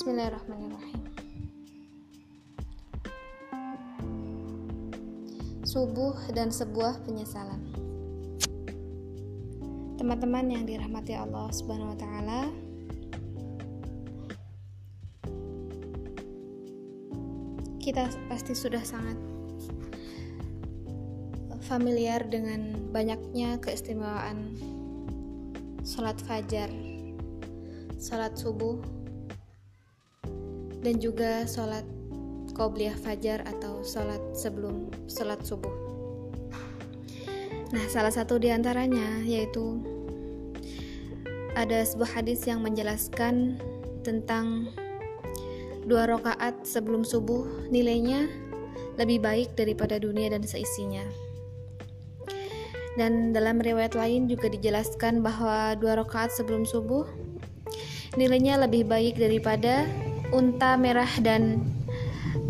[0.00, 1.02] Bismillahirrahmanirrahim.
[5.60, 7.60] Subuh dan sebuah penyesalan.
[10.00, 12.48] Teman-teman yang dirahmati Allah Subhanahu wa taala,
[17.76, 19.20] kita pasti sudah sangat
[21.68, 24.56] familiar dengan banyaknya keistimewaan
[25.84, 26.72] sholat fajar,
[28.00, 28.80] sholat subuh,
[30.80, 31.84] dan juga sholat
[32.56, 35.72] qobliyah fajar atau sholat sebelum sholat subuh.
[37.70, 39.78] Nah, salah satu di antaranya yaitu
[41.54, 43.58] ada sebuah hadis yang menjelaskan
[44.02, 44.74] tentang
[45.86, 48.26] dua rakaat sebelum subuh nilainya
[48.98, 51.02] lebih baik daripada dunia dan seisinya.
[52.98, 57.06] Dan dalam riwayat lain juga dijelaskan bahwa dua rakaat sebelum subuh
[58.18, 59.86] nilainya lebih baik daripada
[60.30, 61.62] unta merah dan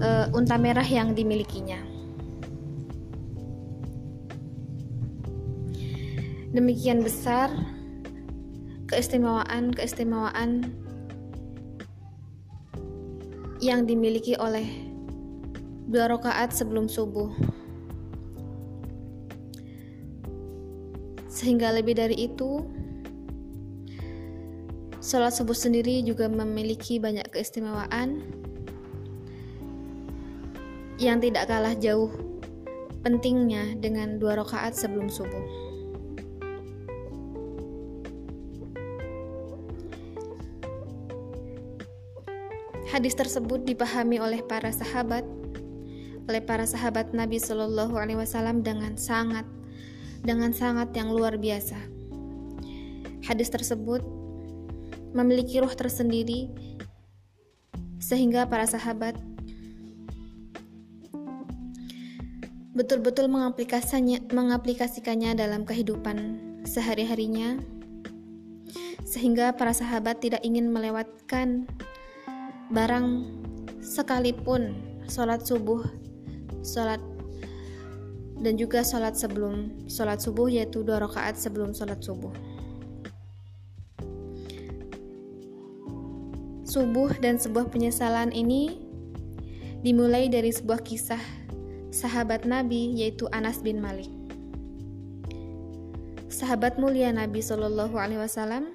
[0.00, 1.80] uh, unta merah yang dimilikinya.
[6.50, 7.46] Demikian besar
[8.90, 10.66] keistimewaan-keistimewaan
[13.62, 14.66] yang dimiliki oleh
[15.86, 17.30] dua rakaat sebelum subuh.
[21.30, 22.66] Sehingga lebih dari itu,
[25.00, 28.20] sholat subuh sendiri juga memiliki banyak keistimewaan
[31.00, 32.12] yang tidak kalah jauh
[33.00, 35.70] pentingnya dengan dua rakaat sebelum subuh.
[42.92, 45.24] Hadis tersebut dipahami oleh para sahabat,
[46.28, 49.48] oleh para sahabat Nabi Shallallahu Alaihi Wasallam dengan sangat,
[50.20, 51.80] dengan sangat yang luar biasa.
[53.24, 54.19] Hadis tersebut
[55.10, 56.50] memiliki ruh tersendiri,
[58.00, 59.14] sehingga para sahabat
[62.74, 67.58] betul-betul mengaplikasikannya, mengaplikasikannya dalam kehidupan sehari-harinya,
[69.04, 71.66] sehingga para sahabat tidak ingin melewatkan
[72.70, 73.26] barang
[73.82, 74.78] sekalipun
[75.10, 75.82] sholat subuh,
[76.62, 77.02] sholat
[78.40, 82.32] dan juga sholat sebelum sholat subuh yaitu dua rakaat sebelum sholat subuh.
[86.70, 88.78] Subuh dan sebuah penyesalan ini
[89.82, 91.18] dimulai dari sebuah kisah
[91.90, 94.06] sahabat Nabi yaitu Anas bin Malik.
[96.30, 98.70] Sahabat mulia Nabi Shallallahu Alaihi Wasallam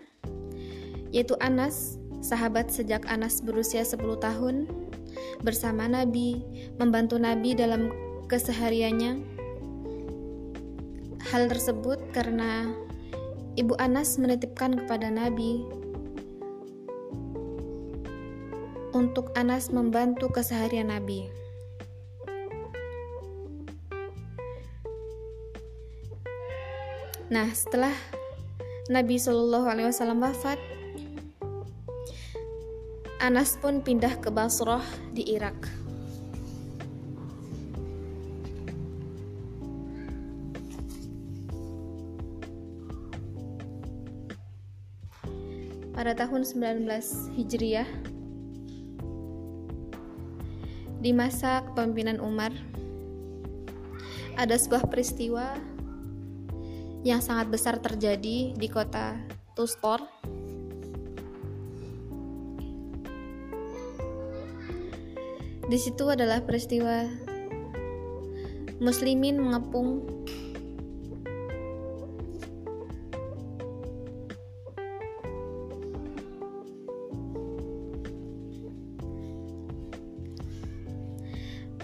[1.15, 4.67] yaitu Anas sahabat sejak Anas berusia 10 tahun
[5.39, 6.43] bersama Nabi,
[6.75, 7.95] membantu Nabi dalam
[8.27, 9.23] kesehariannya.
[11.31, 12.75] Hal tersebut karena
[13.55, 15.84] Ibu Anas menitipkan kepada Nabi
[18.95, 21.27] untuk Anas membantu keseharian Nabi.
[27.27, 27.91] Nah, setelah
[28.87, 30.55] Nabi Shallallahu Alaihi Wasallam wafat,
[33.19, 35.57] Anas pun pindah ke Basrah di Irak.
[45.95, 46.85] Pada tahun 19
[47.33, 48.14] Hijriah,
[51.05, 52.49] di masa kepemimpinan Umar,
[54.41, 55.53] ada sebuah peristiwa
[57.05, 59.13] yang sangat besar terjadi di kota
[59.53, 60.01] Tustor.
[65.69, 67.05] Di situ adalah peristiwa
[68.81, 70.09] muslimin mengepung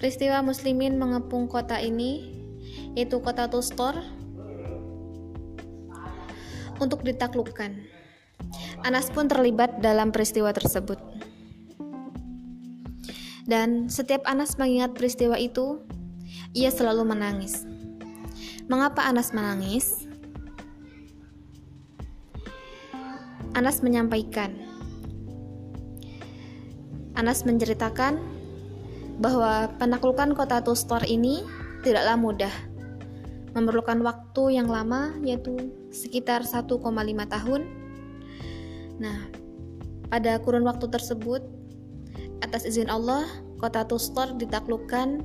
[0.01, 2.25] Peristiwa muslimin mengepung kota ini
[2.97, 4.01] yaitu kota Tustor
[6.81, 7.77] untuk ditaklukkan.
[8.81, 10.97] Anas pun terlibat dalam peristiwa tersebut.
[13.45, 15.85] Dan setiap Anas mengingat peristiwa itu,
[16.57, 17.69] ia selalu menangis.
[18.65, 20.09] Mengapa Anas menangis?
[23.53, 24.57] Anas menyampaikan.
[27.13, 28.40] Anas menceritakan
[29.21, 31.45] bahwa penaklukan kota Tustor ini
[31.85, 32.53] tidaklah mudah.
[33.53, 36.81] Memerlukan waktu yang lama yaitu sekitar 1,5
[37.29, 37.61] tahun.
[38.97, 39.29] Nah,
[40.09, 41.45] pada kurun waktu tersebut
[42.41, 43.29] atas izin Allah,
[43.61, 45.21] kota Tustor ditaklukkan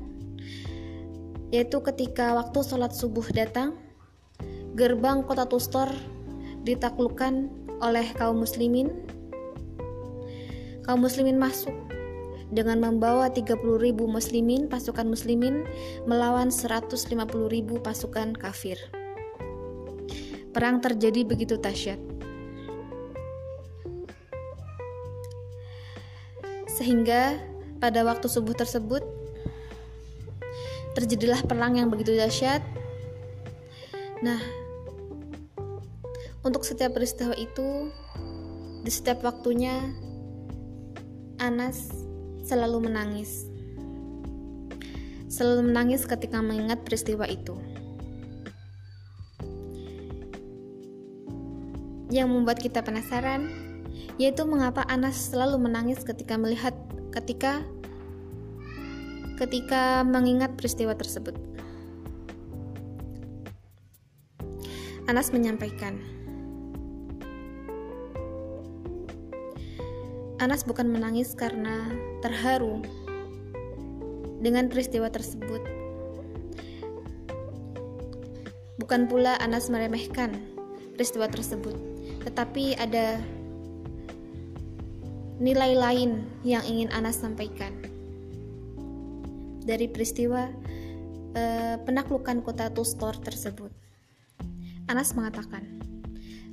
[1.55, 3.81] yaitu ketika waktu sholat subuh datang,
[4.77, 5.89] gerbang kota Tustor
[6.69, 7.49] ditaklukkan
[7.81, 8.93] oleh kaum muslimin.
[10.87, 11.75] kaum muslimin masuk
[12.51, 13.59] dengan membawa 30.000
[14.07, 15.67] muslimin pasukan muslimin
[16.07, 16.95] melawan 150.000
[17.83, 18.79] pasukan kafir.
[20.55, 21.99] Perang terjadi begitu dahsyat.
[26.71, 27.41] Sehingga
[27.83, 29.03] pada waktu subuh tersebut
[30.97, 32.65] terjadilah perang yang begitu dahsyat.
[34.25, 34.41] Nah,
[36.41, 37.93] untuk setiap peristiwa itu
[38.81, 39.93] di setiap waktunya
[41.37, 42.06] Anas
[42.47, 43.51] selalu menangis.
[45.27, 47.59] Selalu menangis ketika mengingat peristiwa itu.
[52.07, 53.51] Yang membuat kita penasaran
[54.17, 56.73] yaitu mengapa Anas selalu menangis ketika melihat
[57.13, 57.61] ketika
[59.37, 61.37] ketika mengingat peristiwa tersebut.
[65.07, 66.01] Anas menyampaikan,
[70.47, 71.91] Anas bukan menangis karena
[72.23, 72.79] terharu
[74.39, 75.59] dengan peristiwa tersebut.
[78.79, 80.39] Bukan pula Anas meremehkan
[80.95, 81.75] peristiwa tersebut,
[82.23, 83.19] tetapi ada
[85.43, 87.75] nilai lain yang ingin Anas sampaikan
[89.67, 90.47] dari peristiwa
[91.35, 93.75] eh, penaklukan kota Tustor tersebut.
[94.87, 95.83] Anas mengatakan,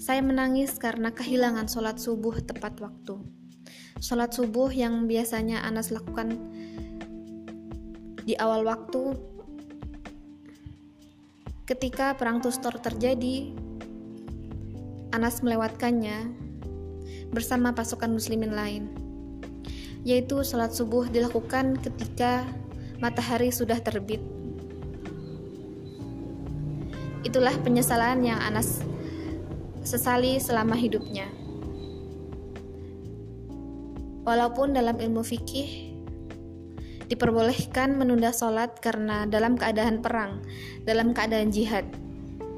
[0.01, 3.42] "Saya menangis karena kehilangan sholat subuh tepat waktu."
[4.03, 6.35] Sholat subuh yang biasanya Anas lakukan
[8.27, 9.15] di awal waktu
[11.63, 13.55] ketika perang Tustor terjadi
[15.15, 16.35] Anas melewatkannya
[17.31, 18.91] bersama pasukan muslimin lain.
[20.03, 22.43] Yaitu sholat subuh dilakukan ketika
[22.99, 24.19] matahari sudah terbit.
[27.23, 28.83] Itulah penyesalan yang Anas
[29.87, 31.42] sesali selama hidupnya
[34.23, 35.93] Walaupun dalam ilmu fikih
[37.11, 40.41] diperbolehkan menunda sholat karena dalam keadaan perang,
[40.87, 41.85] dalam keadaan jihad.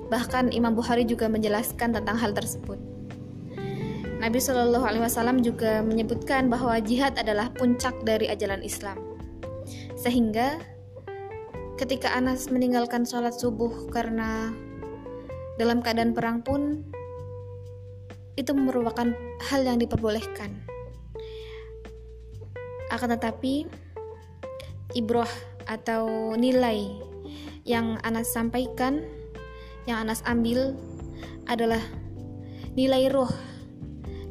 [0.07, 2.77] Bahkan Imam Bukhari juga menjelaskan tentang hal tersebut.
[4.21, 8.95] Nabi Shallallahu Alaihi Wasallam juga menyebutkan bahwa jihad adalah puncak dari ajaran Islam.
[9.97, 10.61] Sehingga
[11.75, 14.55] ketika Anas meninggalkan sholat subuh karena
[15.59, 16.85] dalam keadaan perang pun
[18.39, 19.11] itu merupakan
[19.51, 20.74] hal yang diperbolehkan.
[22.93, 23.65] Akan tetapi
[24.93, 25.29] ibroh
[25.65, 26.85] atau nilai
[27.65, 29.01] yang Anas sampaikan,
[29.89, 30.77] yang Anas ambil
[31.49, 31.81] adalah
[32.77, 33.29] nilai roh,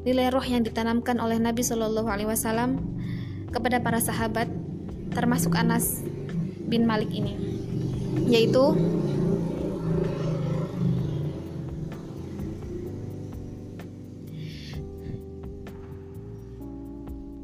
[0.07, 2.79] nilai roh yang ditanamkan oleh Nabi Shallallahu Alaihi Wasallam
[3.51, 4.47] kepada para sahabat,
[5.11, 6.03] termasuk Anas
[6.71, 7.35] bin Malik ini,
[8.31, 8.75] yaitu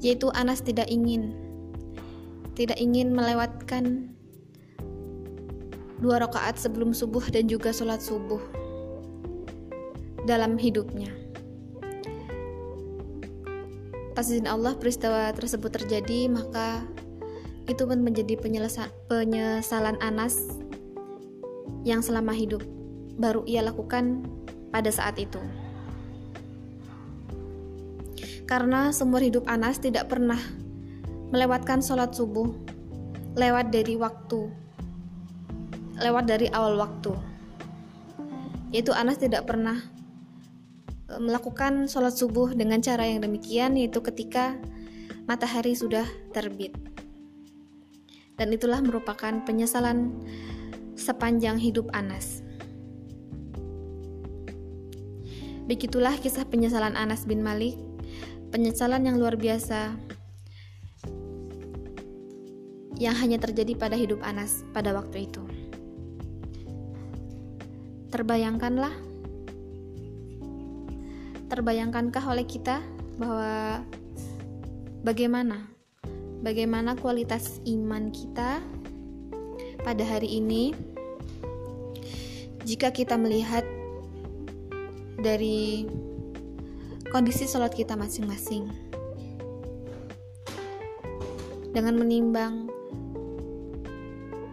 [0.01, 1.37] yaitu Anas tidak ingin
[2.57, 4.13] tidak ingin melewatkan
[6.01, 8.41] dua rakaat sebelum subuh dan juga sholat subuh
[10.25, 11.09] dalam hidupnya.
[14.17, 16.85] Pas izin Allah peristiwa tersebut terjadi, maka
[17.69, 18.37] itu pun menjadi
[19.09, 20.37] penyesalan Anas
[21.87, 22.61] yang selama hidup
[23.17, 24.25] baru ia lakukan
[24.73, 25.41] pada saat itu
[28.51, 30.43] karena seumur hidup Anas tidak pernah
[31.31, 32.51] melewatkan sholat subuh
[33.39, 34.51] lewat dari waktu
[36.01, 37.13] lewat dari awal waktu.
[38.73, 39.79] Yaitu Anas tidak pernah
[41.07, 44.57] e, melakukan sholat subuh dengan cara yang demikian yaitu ketika
[45.29, 46.73] matahari sudah terbit.
[48.41, 50.17] Dan itulah merupakan penyesalan
[50.97, 52.41] sepanjang hidup Anas.
[55.69, 57.90] Begitulah kisah penyesalan Anas bin Malik
[58.51, 59.95] penyesalan yang luar biasa
[63.01, 65.41] yang hanya terjadi pada hidup Anas pada waktu itu.
[68.13, 68.93] Terbayangkanlah,
[71.49, 72.85] terbayangkankah oleh kita
[73.17, 73.81] bahwa
[75.01, 75.65] bagaimana,
[76.45, 78.61] bagaimana kualitas iman kita
[79.81, 80.77] pada hari ini
[82.69, 83.65] jika kita melihat
[85.17, 85.89] dari
[87.11, 88.71] kondisi sholat kita masing-masing.
[91.75, 92.71] Dengan menimbang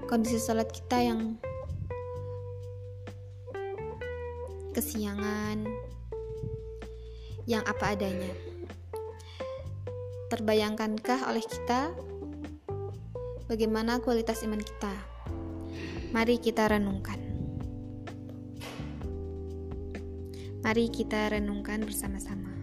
[0.09, 1.37] kondisi sholat kita yang
[4.73, 5.69] kesiangan,
[7.45, 8.33] yang apa adanya.
[10.33, 11.93] Terbayangkankah oleh kita
[13.45, 14.93] bagaimana kualitas iman kita?
[16.09, 17.26] Mari kita renungkan.
[20.67, 22.56] Mari kita renungkan bersama-sama.